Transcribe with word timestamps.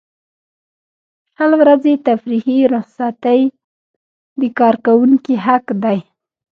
شل 1.33 1.51
ورځې 1.61 1.93
تفریحي 2.07 2.59
رخصتۍ 2.75 3.41
د 4.39 4.41
کارکوونکي 4.59 5.35
حق 5.45 5.65
دی. 5.83 5.99